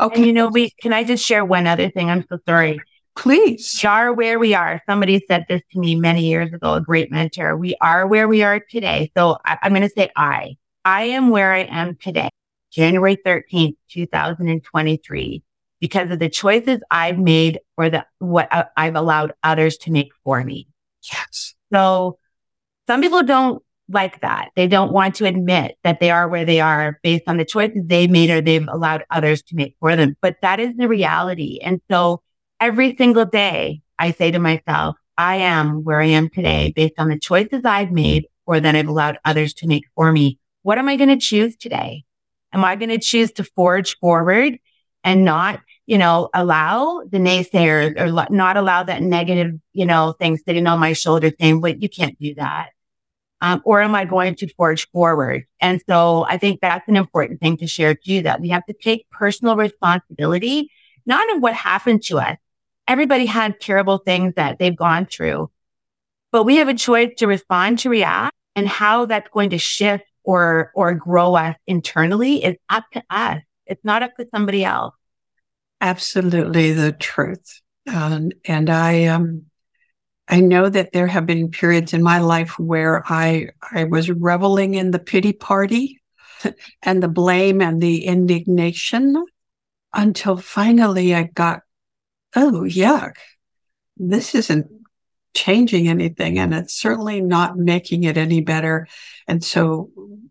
[0.00, 0.16] Okay.
[0.16, 2.10] And you know, we can I just share one other thing?
[2.10, 2.80] I'm so sorry.
[3.14, 3.80] Please.
[3.82, 4.80] We are where we are.
[4.88, 7.56] Somebody said this to me many years ago, a great mentor.
[7.56, 9.12] We are where we are today.
[9.16, 10.56] So I, I'm going to say I.
[10.84, 12.30] I am where I am today,
[12.72, 15.42] January 13th, 2023,
[15.80, 20.10] because of the choices I've made or the what uh, I've allowed others to make
[20.24, 20.66] for me.
[21.12, 21.54] Yes.
[21.72, 22.18] So
[22.86, 24.50] some people don't like that.
[24.56, 27.82] They don't want to admit that they are where they are based on the choices
[27.84, 30.16] they made or they've allowed others to make for them.
[30.20, 31.58] But that is the reality.
[31.62, 32.22] And so
[32.60, 37.08] every single day I say to myself, I am where I am today based on
[37.08, 40.38] the choices I've made or that I've allowed others to make for me.
[40.62, 42.04] What am I going to choose today?
[42.52, 44.58] Am I going to choose to forge forward
[45.04, 50.36] and not, you know, allow the naysayers or not allow that negative, you know, thing
[50.36, 52.70] sitting on my shoulder saying, wait, you can't do that
[53.42, 55.44] um, or am I going to forge forward?
[55.60, 58.72] And so I think that's an important thing to share too, that we have to
[58.72, 60.70] take personal responsibility,
[61.04, 62.38] not of what happened to us.
[62.86, 65.50] Everybody had terrible things that they've gone through,
[66.30, 70.04] but we have a choice to respond, to react and how that's going to shift
[70.22, 73.42] or, or grow us internally is up to us.
[73.66, 74.94] It's not up to somebody else.
[75.80, 77.60] Absolutely the truth.
[77.92, 79.46] Um, and I, um,
[80.32, 84.72] I know that there have been periods in my life where I I was reveling
[84.72, 86.00] in the pity party
[86.82, 89.26] and the blame and the indignation
[89.92, 91.60] until finally I got,
[92.34, 93.16] oh yuck,
[93.98, 94.70] this isn't
[95.34, 98.88] changing anything and it's certainly not making it any better.
[99.28, 99.90] And so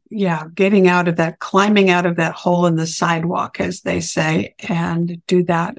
[0.10, 4.02] yeah, getting out of that, climbing out of that hole in the sidewalk, as they
[4.02, 5.78] say, and do that.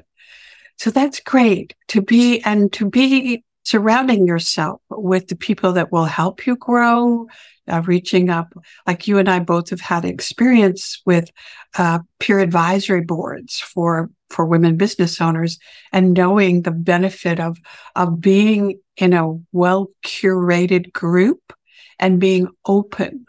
[0.77, 6.05] So that's great to be and to be surrounding yourself with the people that will
[6.05, 7.27] help you grow,
[7.67, 8.53] uh, reaching up,
[8.85, 11.31] like you and I both have had experience with
[11.77, 15.59] uh, peer advisory boards for for women business owners,
[15.91, 17.57] and knowing the benefit of
[17.95, 21.53] of being in a well curated group
[21.99, 23.25] and being open,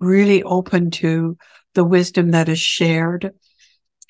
[0.00, 1.36] really open to
[1.74, 3.32] the wisdom that is shared.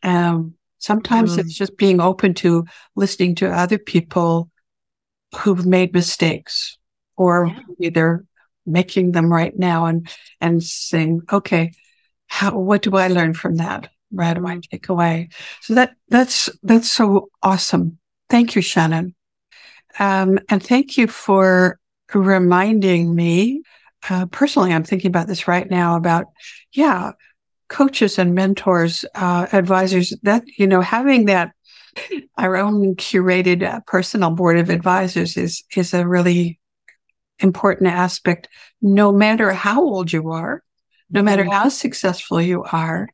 [0.03, 1.41] Um, sometimes mm.
[1.41, 2.65] it's just being open to
[2.97, 4.51] listening to other people
[5.37, 6.79] who've made mistakes
[7.17, 7.89] or yeah.
[7.89, 8.25] either
[8.67, 10.09] making them right now and
[10.41, 11.73] and saying okay
[12.27, 14.61] how what do i learn from that what do i mm-hmm.
[14.71, 15.29] take away
[15.63, 19.15] so that that's that's so awesome thank you shannon
[19.99, 21.81] um, and thank you for
[22.15, 23.63] reminding me
[24.11, 26.27] uh, personally i'm thinking about this right now about
[26.73, 27.13] yeah
[27.69, 31.53] coaches and mentors uh, advisors that you know having that
[32.37, 36.59] our own curated uh, personal board of advisors is is a really
[37.39, 38.49] important aspect.
[38.83, 40.63] No matter how old you are
[41.11, 41.53] no matter mm-hmm.
[41.53, 43.09] how successful you are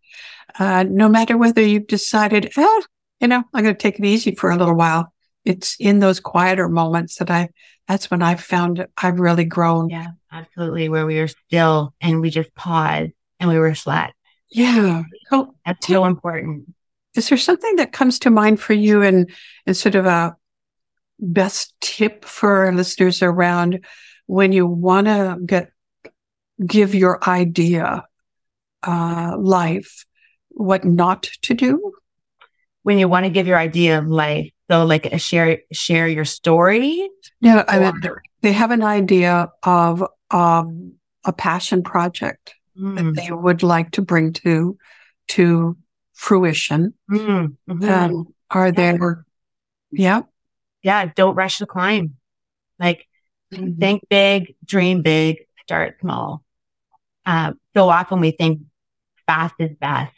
[0.58, 2.80] uh, no matter whether you've decided eh,
[3.20, 5.12] you know i'm going to take it easy for a little while
[5.44, 7.48] it's in those quieter moments that i
[7.88, 9.88] that's when i've found i've really grown.
[9.88, 14.12] Yeah absolutely where we were still and we just paused and we were flat
[14.50, 15.02] yeah.
[15.30, 16.72] So, that's so important
[17.16, 19.30] is there something that comes to mind for you and,
[19.66, 20.36] and sort of a
[21.18, 23.84] best tip for our listeners around
[24.26, 25.70] when you want to get
[26.64, 28.04] give your idea
[28.82, 30.04] uh, life,
[30.48, 31.92] what not to do?
[32.82, 37.08] When you want to give your idea life, so like a share share your story.
[37.40, 38.00] Yeah, I mean
[38.42, 40.92] they have an idea of um,
[41.24, 42.96] a passion project mm.
[42.96, 44.76] that they would like to bring to
[45.28, 45.76] to
[46.14, 46.94] fruition.
[47.10, 47.84] Mm-hmm.
[47.88, 49.24] Um, are there,
[49.90, 50.22] yeah.
[50.82, 51.10] Yeah.
[51.14, 52.16] Don't rush the climb.
[52.78, 53.06] Like
[53.52, 53.78] mm-hmm.
[53.78, 56.42] think big, dream big, start small.
[57.26, 58.62] Uh, so often we think
[59.26, 60.14] fast is best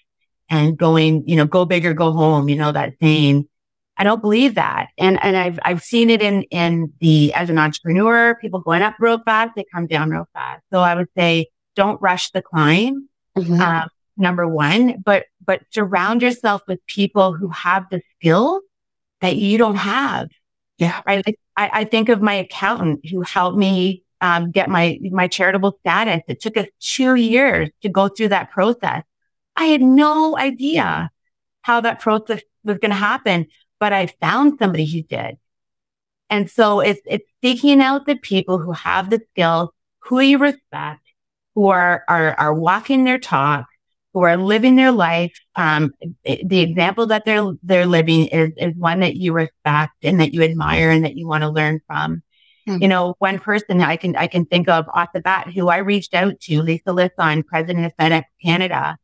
[0.49, 3.49] and going, you know, go big or go home, you know, that saying.
[3.97, 4.89] I don't believe that.
[4.99, 8.97] And, and I've, I've seen it in, in the, as an entrepreneur, people going up
[8.99, 10.63] real fast, they come down real fast.
[10.71, 13.09] So I would say don't rush the climb.
[13.39, 13.61] Mm-hmm.
[13.61, 18.61] Um, number one, but, but surround yourself with people who have the skill
[19.21, 20.29] that you don't have.
[20.79, 21.01] Yeah.
[21.07, 21.25] Right.
[21.57, 26.23] I, I think of my accountant who helped me um, get my, my charitable status.
[26.29, 29.03] It took us two years to go through that process.
[29.57, 31.11] I had no idea
[31.63, 33.47] how that process was going to happen,
[33.81, 35.37] but I found somebody who did.
[36.29, 41.01] And so it's, it's seeking out the people who have the skills, who you respect,
[41.55, 43.67] who are, are, are walking their talk,
[44.17, 45.39] who are living their life.
[45.57, 45.93] Um,
[46.25, 50.43] the example that they're they're living is is one that you respect and that you
[50.43, 52.23] admire and that you want to learn from.
[52.67, 52.81] Mm-hmm.
[52.83, 55.77] You know, one person I can I can think of off the bat who I
[55.77, 58.97] reached out to, Lisa Lisson, president of FedEx Canada,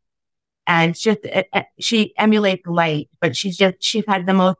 [0.66, 4.56] and just it, it, she emulates light, but she's just she's had the most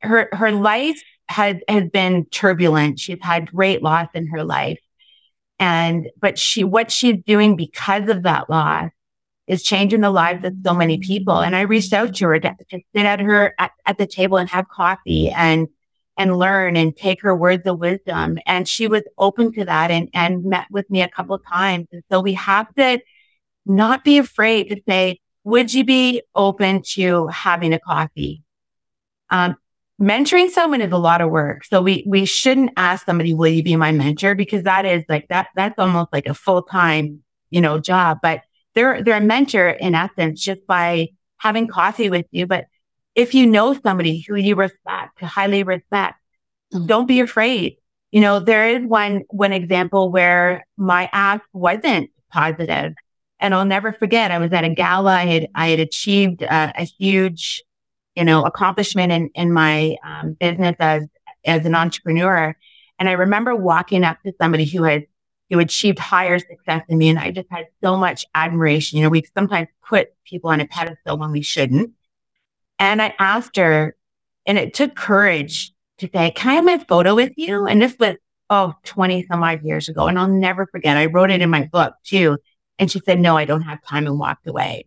[0.00, 3.00] her her life has has been turbulent.
[3.00, 4.78] She's had great loss in her life.
[5.58, 8.90] And, but she, what she's doing because of that loss
[9.50, 11.40] is changing the lives of so many people.
[11.40, 14.38] And I reached out to her to, to sit at her at, at the table
[14.38, 15.68] and have coffee and
[16.16, 18.38] and learn and take her words of wisdom.
[18.46, 21.88] And she was open to that and, and met with me a couple of times.
[21.92, 23.00] And so we have to
[23.64, 28.42] not be afraid to say, would you be open to having a coffee?
[29.30, 29.56] Um,
[30.00, 31.64] mentoring someone is a lot of work.
[31.64, 34.34] So we, we shouldn't ask somebody, will you be my mentor?
[34.34, 38.18] Because that is like that, that's almost like a full time, you know, job.
[38.22, 38.42] But
[38.74, 41.08] they're, they're a mentor in essence just by
[41.38, 42.46] having coffee with you.
[42.46, 42.66] But
[43.14, 46.18] if you know somebody who you respect, highly respect,
[46.72, 46.86] mm-hmm.
[46.86, 47.76] don't be afraid.
[48.12, 52.94] You know, there is one, one example where my ask wasn't positive.
[53.38, 55.12] And I'll never forget, I was at a gala.
[55.12, 57.62] I had, I had achieved a, a huge,
[58.14, 61.06] you know, accomplishment in, in my um, business as,
[61.44, 62.54] as an entrepreneur.
[62.98, 65.06] And I remember walking up to somebody who had
[65.50, 67.08] who achieved higher success than me.
[67.08, 68.98] And I just had so much admiration.
[68.98, 71.92] You know, we sometimes put people on a pedestal when we shouldn't.
[72.78, 73.96] And I asked her,
[74.46, 77.66] and it took courage to say, can I have my photo with you?
[77.66, 78.16] And this was
[78.50, 80.08] oh, 20 some odd years ago.
[80.08, 80.96] And I'll never forget.
[80.96, 82.38] I wrote it in my book too.
[82.78, 84.86] And she said, no, I don't have time and walked away.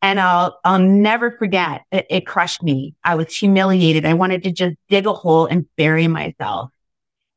[0.00, 1.82] And I'll, I'll never forget.
[1.90, 2.94] It, it crushed me.
[3.02, 4.06] I was humiliated.
[4.06, 6.70] I wanted to just dig a hole and bury myself.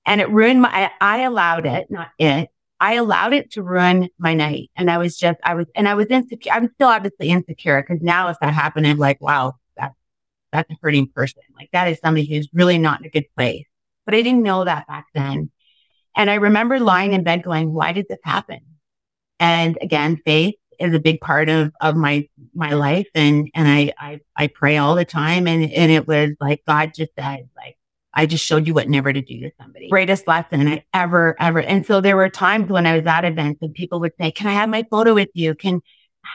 [0.05, 1.75] And it ruined my, I, I allowed mm-hmm.
[1.75, 2.49] it, not it.
[2.79, 4.71] I allowed it to ruin my night.
[4.75, 6.51] And I was just, I was, and I was insecure.
[6.51, 9.95] I'm still obviously insecure because now if that happened, I'm like, wow, that's,
[10.51, 11.43] that's a hurting person.
[11.55, 13.67] Like that is somebody who's really not in a good place.
[14.05, 15.51] But I didn't know that back then.
[16.15, 18.61] And I remember lying in bed going, why did this happen?
[19.39, 23.07] And again, faith is a big part of, of my, my life.
[23.13, 25.47] And, and I, I, I pray all the time.
[25.47, 27.77] And, and it was like, God just said, like,
[28.13, 29.89] I just showed you what never to do to somebody.
[29.89, 31.61] Greatest lesson I ever, ever.
[31.61, 34.47] And so there were times when I was at events and people would say, can
[34.47, 35.55] I have my photo with you?
[35.55, 35.81] Can,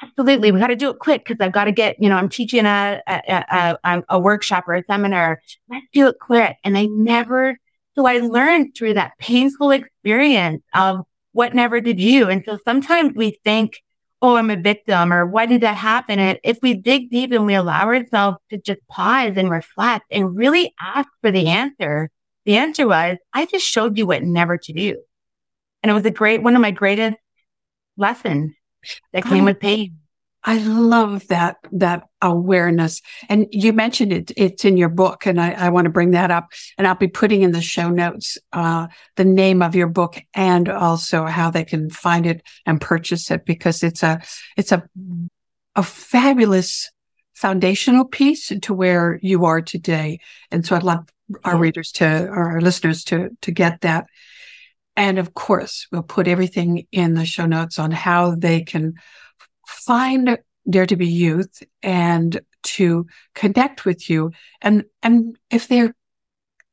[0.03, 0.53] absolutely.
[0.53, 2.65] We got to do it quick because I've got to get, you know, I'm teaching
[2.65, 5.43] a, a, a, um, a workshop or a seminar.
[5.69, 6.57] Let's do it quick.
[6.65, 7.59] And I never,
[7.95, 12.31] so I learned through that painful experience of what never did you.
[12.31, 13.83] And so sometimes we think,
[14.23, 16.19] oh, I'm a victim or why did that happen?
[16.19, 20.37] And if we dig deep and we allow ourselves to just pause and reflect and
[20.37, 22.11] really ask for the answer,
[22.45, 24.97] the answer was, I just showed you what never to do.
[25.83, 27.19] And it was a great, one of my greatest
[27.97, 28.55] lessons
[29.13, 29.99] that came with pain.
[30.49, 33.03] I love that, that awareness.
[33.29, 36.31] And you mentioned it, it's in your book and I, I want to bring that
[36.31, 36.47] up
[36.79, 38.87] and I'll be putting in the show notes, uh,
[39.17, 43.45] the name of your book and also how they can find it and purchase it
[43.45, 44.21] because it's a,
[44.57, 44.89] it's a,
[45.75, 46.93] a fabulous
[47.35, 50.21] foundational piece to where you are today.
[50.53, 51.09] And so I'd love
[51.43, 54.07] our readers to, or our listeners to, to get that.
[54.95, 58.95] And of course, we'll put everything in the show notes on how they can
[59.67, 60.39] find
[60.69, 64.33] Dare to Be Youth and to connect with you.
[64.61, 65.95] And, and if they're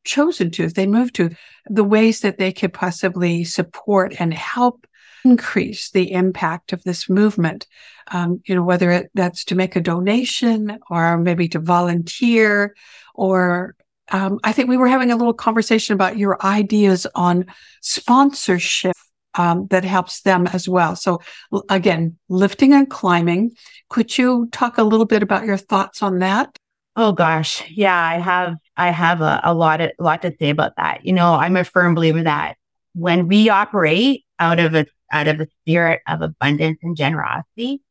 [0.03, 1.29] chosen to, if they move to
[1.67, 4.87] the ways that they could possibly support and help
[5.23, 7.67] increase the impact of this movement.
[8.11, 12.75] Um, you know, whether it, that's to make a donation or maybe to volunteer
[13.15, 13.75] or
[14.11, 17.45] um, I think we were having a little conversation about your ideas on
[17.81, 18.95] sponsorship
[19.35, 20.95] um, that helps them as well.
[20.95, 21.21] So
[21.69, 23.51] again, lifting and climbing.
[23.89, 26.57] Could you talk a little bit about your thoughts on that?
[26.95, 30.51] Oh gosh, yeah, I have I have a, a lot of a lot to say
[30.51, 31.05] about that.
[31.05, 32.55] You know, I'm a firm believer that
[32.93, 37.81] when we operate out of a out of a spirit of abundance and generosity,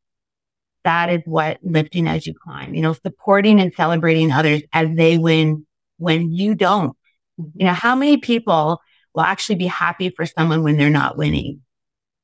[0.85, 2.73] that is what lifting as you climb.
[2.73, 5.65] You know, supporting and celebrating others as they win
[5.97, 6.95] when you don't.
[7.37, 8.79] You know, how many people
[9.13, 11.61] will actually be happy for someone when they're not winning.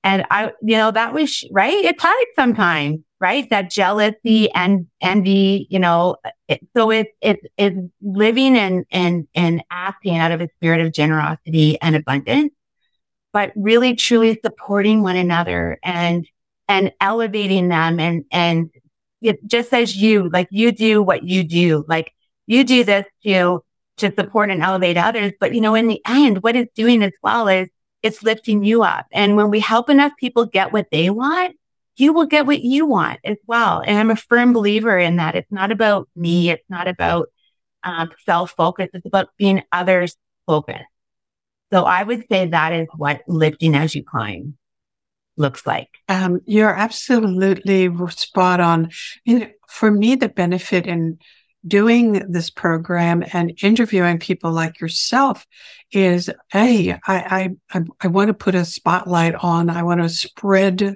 [0.04, 1.84] And I, you know, that was right.
[1.84, 3.50] It's hard sometimes, right?
[3.50, 6.16] That jealousy and envy, you know,
[6.48, 10.94] it, so it's, it's, it's living and, and, and acting out of a spirit of
[10.94, 12.54] generosity and abundance,
[13.34, 16.26] but really truly supporting one another and,
[16.70, 18.70] and elevating them and, and
[19.22, 22.14] it, just as you, like you do what you do, like
[22.48, 23.64] you do this to
[24.00, 25.34] to support and elevate others.
[25.40, 27.70] But, you know, in the end, what it's doing as well is
[28.02, 29.08] it's lifting you up.
[29.12, 31.56] And when we help enough people get what they want,
[31.98, 33.82] you will get what you want as well.
[33.86, 35.36] And I'm a firm believer in that.
[35.36, 36.50] It's not about me.
[36.50, 37.28] It's not about
[37.84, 38.90] um, self focus.
[38.94, 40.16] It's about being others
[40.48, 40.86] focused.
[41.72, 44.58] So I would say that is what lifting as you climb
[45.38, 45.90] looks like.
[46.08, 48.92] Um, you're absolutely spot on.
[49.26, 51.20] You know, for me, the benefit in
[51.68, 55.46] doing this program and interviewing people like yourself
[55.92, 60.96] is hey I, I i want to put a spotlight on i want to spread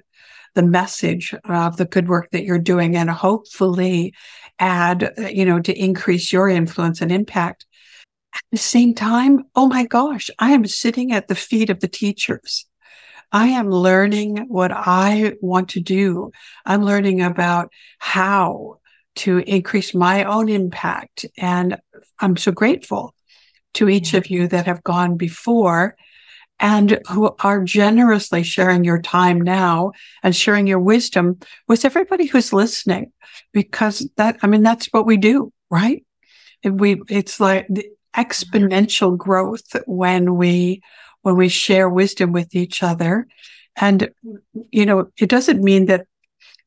[0.55, 4.13] the message of the good work that you're doing and hopefully
[4.59, 7.65] add you know to increase your influence and impact
[8.33, 11.87] at the same time oh my gosh i am sitting at the feet of the
[11.89, 12.65] teachers
[13.35, 16.31] I am learning what I want to do.
[16.67, 18.77] I'm learning about how
[19.15, 21.25] to increase my own impact.
[21.37, 21.77] And
[22.19, 23.13] I'm so grateful
[23.75, 25.95] to each of you that have gone before
[26.59, 29.91] and who are generously sharing your time now
[30.21, 33.11] and sharing your wisdom with everybody who's listening.
[33.51, 36.05] Because that i mean that's what we do right?
[36.63, 40.81] We it's like the exponential growth when we
[41.23, 43.27] when we share wisdom with each other.
[43.75, 44.11] And
[44.71, 46.05] you know it doesn't mean that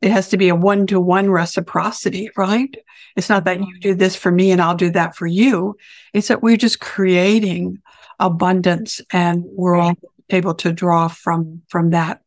[0.02, 2.74] it has to be a one to one reciprocity, right?
[3.16, 5.76] It's not that you do this for me and I'll do that for you.
[6.12, 7.78] It's that we're just creating
[8.20, 9.94] abundance and we're all
[10.30, 12.20] able to draw from, from that.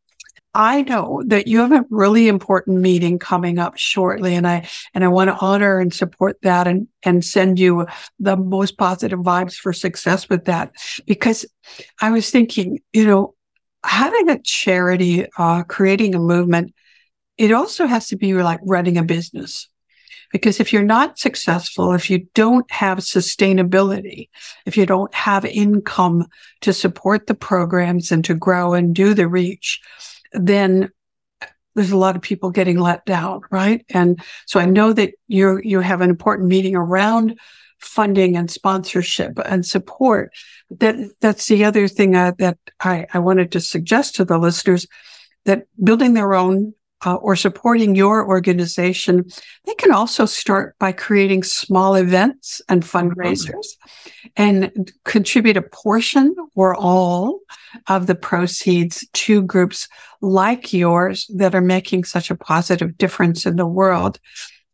[0.56, 5.04] I know that you have a really important meeting coming up shortly and I, and
[5.04, 7.86] I want to honor and support that and, and send you
[8.20, 10.72] the most positive vibes for success with that
[11.06, 11.46] because
[12.02, 13.36] I was thinking, you know,
[13.84, 16.74] having a charity, uh, creating a movement,
[17.40, 19.70] it also has to be like running a business.
[20.32, 24.30] Because if you're not successful, if you don't have sustainability,
[24.68, 26.28] if you don't have income
[26.62, 29.82] to support the programs and to grow and do the reach,
[30.34, 30.92] then
[31.74, 33.84] there's a lot of people getting let down, right?
[33.90, 37.40] And so I know that you you have an important meeting around
[37.80, 40.32] funding and sponsorship and support.
[40.70, 44.86] That that's the other thing uh, that I, I wanted to suggest to the listeners
[45.46, 46.74] that building their own
[47.06, 49.26] uh, or supporting your organization,
[49.66, 53.68] they can also start by creating small events and fundraisers
[54.36, 57.40] and contribute a portion or all
[57.88, 59.88] of the proceeds to groups
[60.22, 64.20] like yours that are making such a positive difference in the world.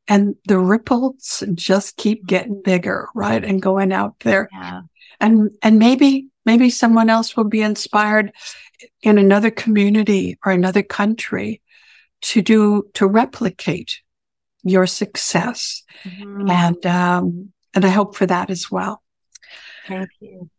[0.07, 3.43] And the ripples just keep getting bigger, right?
[3.43, 4.49] And going out there.
[4.51, 4.81] Yeah.
[5.19, 8.31] And, and maybe, maybe someone else will be inspired
[9.01, 11.61] in another community or another country
[12.25, 14.01] to do to replicate
[14.63, 15.83] your success.
[16.03, 16.49] Mm-hmm.
[16.49, 19.01] and um, and i hope for that as well.
[19.87, 20.49] Thank you.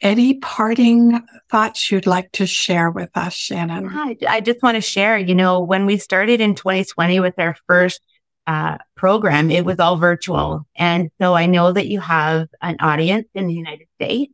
[0.00, 3.88] Any parting thoughts you'd like to share with us shannon?
[3.90, 7.56] I, I just want to share you know when we started in 2020 with our
[7.66, 8.00] first
[8.46, 10.66] uh, program it was all virtual.
[10.76, 14.32] And so i know that you have an audience in the united states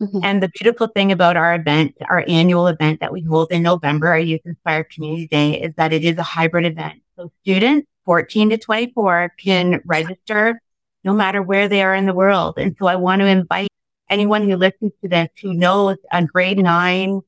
[0.00, 0.20] Mm-hmm.
[0.22, 4.08] And the beautiful thing about our event, our annual event that we hold in November,
[4.08, 7.00] our Youth Inspired Community Day, is that it is a hybrid event.
[7.16, 10.60] So students 14 to 24 can register
[11.02, 12.58] no matter where they are in the world.
[12.58, 13.68] And so I want to invite
[14.10, 17.22] anyone who listens to this who knows a grade nine,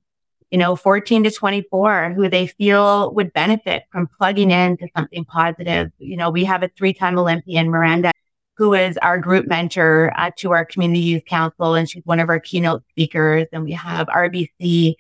[0.50, 5.90] you know, 14 to 24 who they feel would benefit from plugging into something positive.
[5.98, 8.12] You know, we have a three time Olympian, Miranda
[8.59, 12.28] who is our group mentor uh, to our community youth council, and she's one of
[12.28, 13.46] our keynote speakers.
[13.52, 14.96] And we have RBC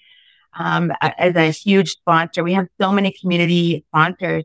[0.56, 2.44] um, as a huge sponsor.
[2.44, 4.44] We have so many community sponsors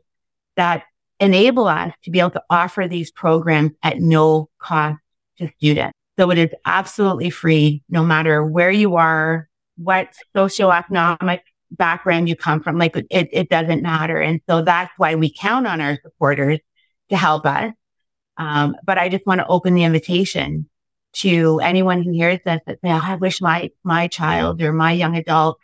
[0.56, 0.82] that
[1.20, 4.98] enable us to be able to offer these programs at no cost
[5.38, 5.96] to students.
[6.18, 11.40] So it is absolutely free, no matter where you are, what socioeconomic
[11.70, 12.78] background you come from.
[12.78, 14.20] Like it, it doesn't matter.
[14.20, 16.58] And so that's why we count on our supporters
[17.10, 17.72] to help us.
[18.36, 20.68] Um, but I just want to open the invitation
[21.14, 24.92] to anyone who hears this that say, oh, I wish my, my child or my
[24.92, 25.58] young adult,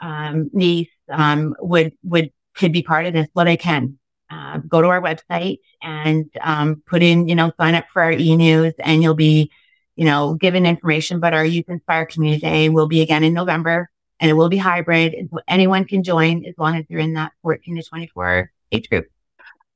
[0.00, 3.26] um, niece, um, would, would, could be part of this.
[3.32, 3.98] What I can,
[4.30, 8.12] uh, go to our website and, um, put in, you know, sign up for our
[8.12, 9.50] e-news and you'll be,
[9.96, 13.90] you know, given information, but our Youth Inspire Community Day will be again in November
[14.20, 15.14] and it will be hybrid.
[15.14, 18.88] And so anyone can join as long as you're in that 14 to 24 age
[18.88, 19.06] group.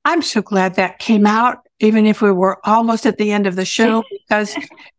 [0.05, 3.57] I'm so glad that came out, even if we were almost at the end of
[3.57, 4.57] the show, because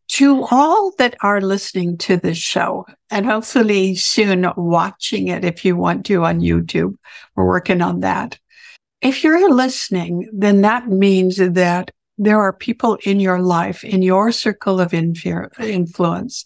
[0.07, 5.75] to all that are listening to this show and hopefully soon watching it if you
[5.75, 6.95] want to on YouTube,
[7.35, 8.37] we're working on that.
[9.01, 14.31] If you're listening, then that means that there are people in your life, in your
[14.31, 16.45] circle of influence,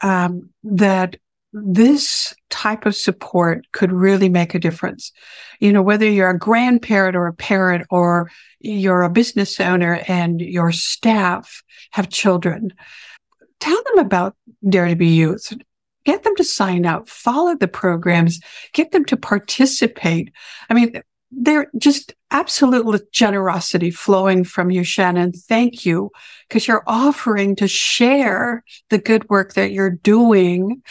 [0.00, 1.16] um, that
[1.64, 5.10] this type of support could really make a difference.
[5.58, 8.30] You know, whether you're a grandparent or a parent or
[8.60, 12.74] you're a business owner and your staff have children,
[13.58, 14.36] tell them about
[14.68, 15.52] Dare to Be Youth.
[16.04, 18.38] Get them to sign up, follow the programs,
[18.72, 20.32] get them to participate.
[20.70, 21.00] I mean,
[21.32, 25.32] they're just absolute generosity flowing from you, Shannon.
[25.32, 26.10] Thank you,
[26.48, 30.82] because you're offering to share the good work that you're doing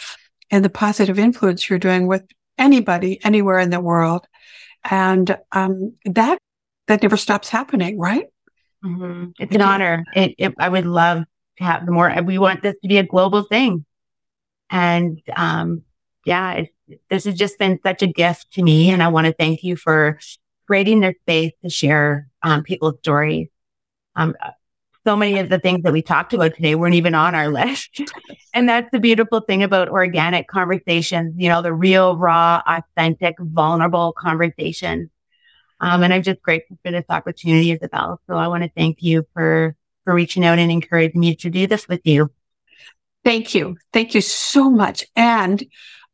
[0.50, 2.24] and the positive influence you're doing with
[2.58, 4.26] anybody anywhere in the world.
[4.88, 6.38] And um, that
[6.86, 8.26] that never stops happening, right?
[8.84, 9.30] Mm-hmm.
[9.40, 10.04] It's an honor.
[10.14, 11.24] It, it, I would love
[11.58, 12.14] to have more.
[12.22, 13.84] We want this to be a global thing,
[14.70, 15.82] and um,
[16.24, 16.64] yeah,
[17.10, 18.90] this has just been such a gift to me.
[18.90, 20.20] And I want to thank you for
[20.66, 23.48] creating this space to share um, people's stories.
[24.14, 24.34] Um,
[25.06, 28.00] so many of the things that we talked about today weren't even on our list.
[28.52, 34.12] and that's the beautiful thing about organic conversations, you know, the real, raw, authentic, vulnerable
[34.12, 35.08] conversations.
[35.78, 38.20] Um, and I'm just grateful for this opportunity, Isabel.
[38.26, 41.66] So I want to thank you for, for reaching out and encouraging me to do
[41.66, 42.32] this with you.
[43.24, 43.76] Thank you.
[43.92, 45.04] Thank you so much.
[45.14, 45.62] And,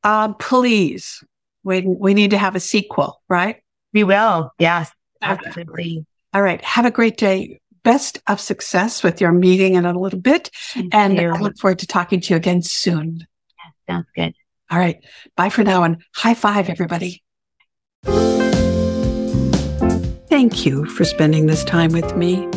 [0.02, 1.22] uh, please,
[1.62, 3.62] we, we need to have a sequel, right?
[3.94, 4.50] We will.
[4.58, 4.90] Yes,
[5.22, 6.04] absolutely.
[6.34, 6.62] All right.
[6.64, 10.50] Have a great day best of success with your meeting in a little bit.
[10.72, 11.30] Thank and you.
[11.30, 13.26] I look forward to talking to you again soon.
[13.88, 14.34] sounds good.
[14.70, 15.04] All right.
[15.36, 17.22] Bye for now and high five, everybody.
[20.28, 22.48] Thank you for spending this time with me.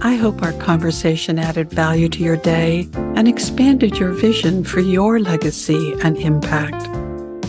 [0.00, 5.20] I hope our conversation added value to your day and expanded your vision for your
[5.20, 6.88] legacy and impact.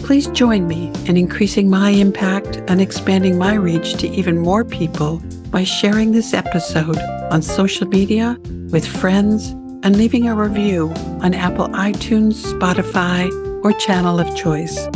[0.03, 5.23] Please join me in increasing my impact and expanding my reach to even more people
[5.53, 6.97] by sharing this episode
[7.31, 8.37] on social media
[8.71, 9.51] with friends
[9.83, 10.89] and leaving a review
[11.21, 13.29] on Apple iTunes, Spotify,
[13.63, 14.87] or channel of choice.